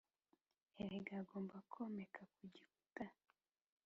[0.79, 3.05] Urega agomba komeka ku gikuta.